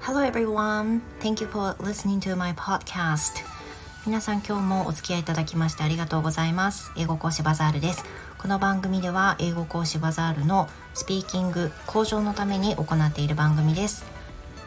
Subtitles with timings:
[0.00, 1.02] Hello everyone.
[1.18, 3.42] Thank you for listening to my podcast.
[4.06, 6.92] 皆さん今日もお付き合いいただきましてありがとうございます。
[6.96, 8.04] 英語講師バザールです。
[8.38, 14.15] この番組では英語講師バザールのスピーキング向上のために行っている番組です。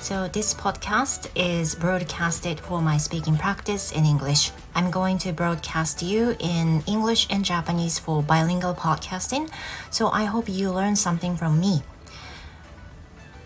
[0.00, 4.50] So this podcast is broadcasted for my speaking practice in English.
[4.74, 9.50] I'm going to broadcast you in English and Japanese for bilingual podcasting.
[9.90, 11.82] So I hope you learn something from me.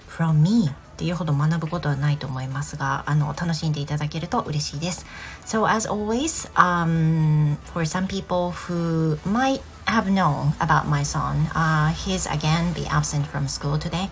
[0.06, 5.04] From me っていうほど学ぶことはないと思いますがあの楽しんでいただけると嬉しいです
[5.44, 12.72] So as always、um, for some people who might have known about my son、uh, he's again
[12.74, 14.08] be absent from school today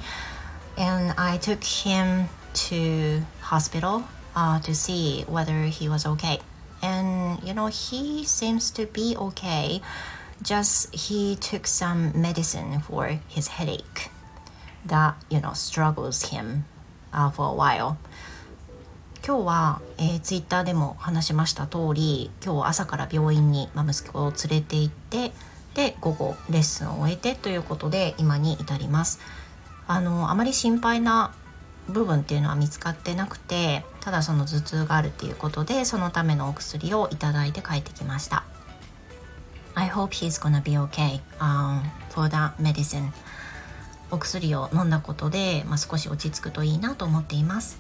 [0.78, 4.04] And I took him to hospital
[4.36, 6.40] uh, to see whether he was okay
[6.82, 9.82] and you know he seems to be okay
[10.42, 14.10] just he took some medicine for his headache
[14.86, 16.66] that you know struggles him
[17.14, 17.98] uh, for a while
[19.26, 25.34] 今日は、えー、ツイッターでも話しました通り今日朝から病院に、まあ、息子を連れて行って
[25.74, 29.20] で午後レッスンを終えてということで今に至ります
[29.88, 31.34] あのあまり心配な
[31.90, 38.44] 部分っていうのは見つかってなくてただその頭痛があるっていうことでそのためのお薬をいただいて帰ってきました
[39.76, 43.12] I hope he's gonna be okay、um, for that medicine
[44.10, 47.80] お薬を飲んだことで、まあ、少し落ち着くといいなと思っています。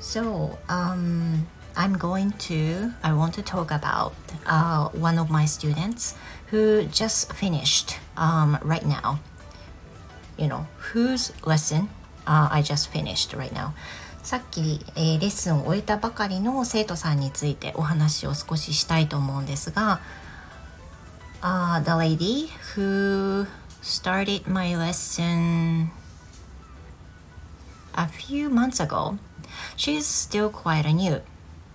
[0.00, 4.12] So, um, I'm going to, I want to talk about
[4.46, 6.16] uh, one of my students
[6.50, 9.18] who just finished um, right now.
[10.38, 11.90] You know, whose lesson
[12.26, 13.72] uh, I just finished right now.
[14.22, 20.00] さっき、えー、レッスンを終えたばかりの生徒さんについてお話を少ししたいと思うんですが、
[21.40, 23.46] uh, The lady who
[23.82, 25.88] started my lesson
[27.94, 29.16] a few months ago.
[29.76, 31.22] She's still quite new,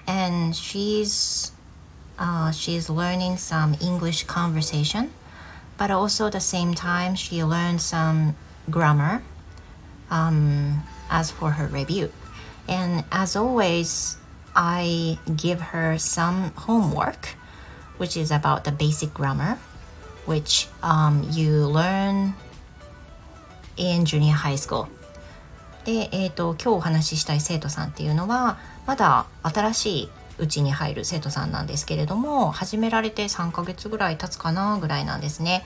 [0.06, 1.54] and she's
[2.20, 5.10] uh, she's learning some English conversation,
[5.78, 8.36] but also at the same time she learned some
[8.70, 9.22] grammar.
[10.12, 12.12] Um, as for her review,
[12.68, 14.18] and as always,
[14.56, 17.36] I give her some homework,
[17.98, 19.58] which is about the basic grammar
[20.26, 22.34] which um, you learn
[23.78, 24.88] in junior high school
[25.86, 28.58] で、えーと、今日お話ししたい生徒さんっていうのは
[28.88, 35.66] まだ新しいうちに入る生徒さんなんですけれども始められて3ヶ月ぐらい経つかなぐらいなんですね。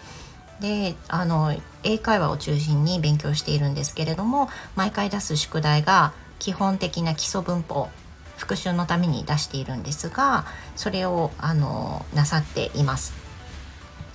[0.59, 7.90] であの英会話を中心に勉強しているんですけれども毎回出す宿題が基本的な基礎文法
[8.38, 10.45] 復習のために出しているんですが
[10.75, 13.13] それをあのなさっています。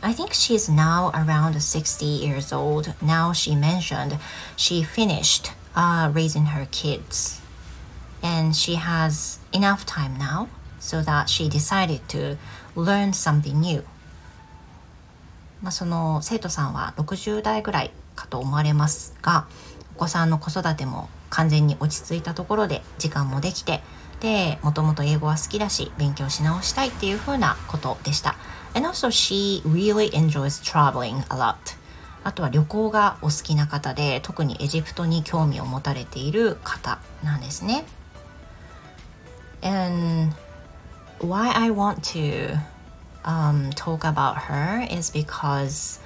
[0.05, 2.93] I think she's now around 60 years old.
[3.01, 4.19] Now she mentioned
[4.57, 7.41] she finished uh, raising her kids
[8.21, 10.49] and she has enough time now
[10.81, 12.37] so that she decided to
[12.75, 13.85] learn something new.
[15.63, 19.47] まあ、その生徒さんは60代ぐらいかと思われますが
[19.97, 23.81] お子さんの子育ても完全に落ち着いたところで時間もできて
[24.21, 28.37] でもともと英語は好きだし勉強し直したいっていうふうなことでした。
[28.75, 31.57] And also she really enjoys traveling a lot.
[32.25, 37.85] あとは旅行がお好きな方で特にエジプトに興味を持たれている方なんですね。
[39.63, 40.33] And
[41.19, 42.57] why I want to
[43.25, 45.99] um, talk about her is because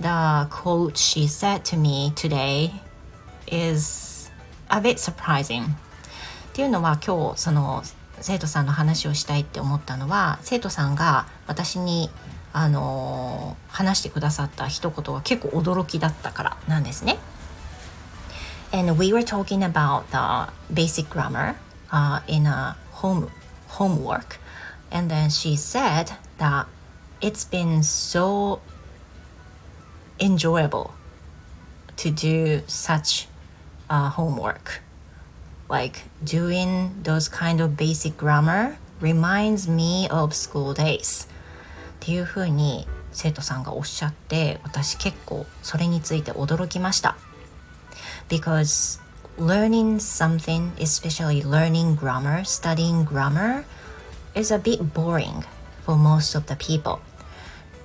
[0.00, 2.72] the quote she said to me today
[3.50, 4.30] is
[4.70, 5.64] a bit surprising.
[5.64, 7.82] っていうのは今日その
[8.20, 12.10] 生徒さんの話をしたいって思ったのは生徒さんが私に
[12.52, 17.18] あの話してくださった一言が結構驚きだったからなんですね。
[18.72, 21.56] And we were talking about the basic grammar、
[21.90, 23.28] uh, in a home
[23.68, 24.38] homework
[24.93, 26.67] and then she said that
[27.21, 28.61] it's been so
[30.19, 30.93] enjoyable
[31.95, 33.27] to do such
[33.89, 34.81] uh, homework
[35.69, 41.27] like doing those kind of basic grammar reminds me of school days
[42.01, 47.17] っていうふうに生徒さんがおっしゃって私結構それについて驚きました
[48.29, 48.99] because
[49.37, 53.63] learning something especially learning grammar studying grammar
[54.34, 55.44] is a bit boring
[55.84, 56.98] for most of the people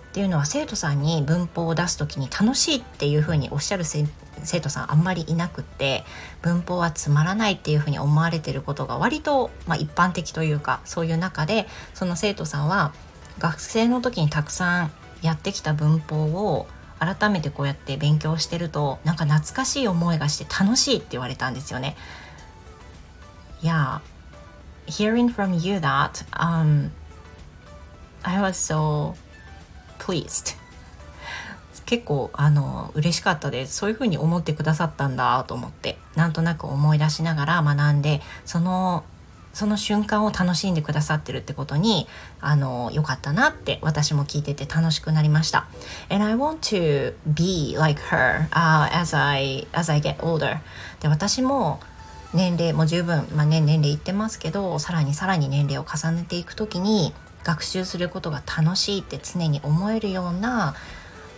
[0.09, 4.07] っていうのは生徒さんに文法を出す時に楽しいっていうふうにおっしゃる生
[4.59, 6.03] 徒さんあんまりいなくって
[6.41, 12.91] 文法はつまらないっていうふうに思われてることが割と、まあ、一般的というかそういう中でその生徒さんは
[13.37, 14.91] 学生の時にたくさん
[15.21, 16.67] やってきた文法を
[16.99, 21.95] 改めてこうやって勉強してるとなんか懐かしい思いがして楽しいって言われたんですよね。
[23.61, 23.99] Yeah,
[24.89, 26.91] hearing from you that, um,
[28.23, 29.15] I was so
[29.99, 30.57] pleased.
[31.85, 39.03] 結構あの嬉しかったですそういうふうに思ってくださったんだと思ってなんとなく思い出しながら学んでその
[39.53, 42.07] その瞬間を楽しんでくださってるってことに
[42.39, 45.67] あの良かったなって私も聞いてて楽しくなりました。
[46.09, 50.59] And I want to be like her、uh, as, I, as I get older
[50.99, 51.79] で私も
[52.33, 60.75] 年齢も十分、まあね、年齢いってますけどさらにさらに年齢を重ねていく時に学習することが楽しいって常に思えるような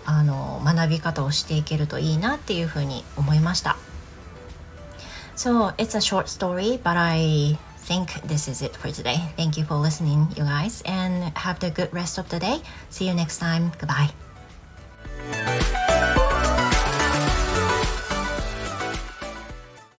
[0.06, 3.78] あの学び方をしていけるといいなっていうふうに思いました。
[5.36, 9.18] So it's a short story, but I think this is it for today.
[9.38, 12.62] Thank you for listening, you guys, and have the good rest of the day.
[12.90, 13.72] See you next time.
[13.80, 14.31] Goodbye.